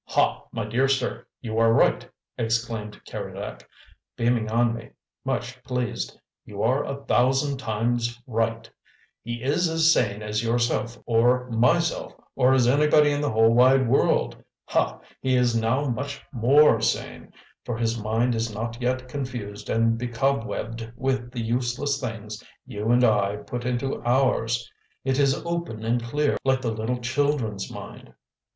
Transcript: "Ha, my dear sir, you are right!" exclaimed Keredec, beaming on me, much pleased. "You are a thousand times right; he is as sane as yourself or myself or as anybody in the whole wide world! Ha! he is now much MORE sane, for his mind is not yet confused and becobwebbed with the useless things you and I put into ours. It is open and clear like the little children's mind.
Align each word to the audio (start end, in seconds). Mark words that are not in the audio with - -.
"Ha, 0.07 0.45
my 0.51 0.65
dear 0.65 0.87
sir, 0.87 1.27
you 1.41 1.59
are 1.59 1.71
right!" 1.71 2.09
exclaimed 2.35 2.99
Keredec, 3.05 3.61
beaming 4.17 4.49
on 4.49 4.73
me, 4.73 4.89
much 5.23 5.61
pleased. 5.61 6.19
"You 6.43 6.63
are 6.63 6.83
a 6.83 7.03
thousand 7.05 7.59
times 7.59 8.19
right; 8.25 8.67
he 9.21 9.43
is 9.43 9.69
as 9.69 9.93
sane 9.93 10.23
as 10.23 10.43
yourself 10.43 10.97
or 11.05 11.47
myself 11.51 12.15
or 12.35 12.51
as 12.51 12.67
anybody 12.67 13.11
in 13.11 13.21
the 13.21 13.29
whole 13.29 13.51
wide 13.53 13.87
world! 13.87 14.43
Ha! 14.65 14.99
he 15.21 15.35
is 15.35 15.55
now 15.55 15.87
much 15.87 16.19
MORE 16.33 16.81
sane, 16.81 17.31
for 17.63 17.77
his 17.77 17.95
mind 18.01 18.33
is 18.33 18.51
not 18.51 18.81
yet 18.81 19.07
confused 19.07 19.69
and 19.69 19.99
becobwebbed 19.99 20.91
with 20.95 21.29
the 21.31 21.41
useless 21.43 21.99
things 22.01 22.43
you 22.65 22.89
and 22.89 23.03
I 23.03 23.35
put 23.35 23.65
into 23.67 24.01
ours. 24.01 24.67
It 25.05 25.19
is 25.19 25.45
open 25.45 25.83
and 25.85 26.03
clear 26.03 26.37
like 26.43 26.61
the 26.61 26.71
little 26.71 26.97
children's 27.01 27.71
mind. 27.71 28.11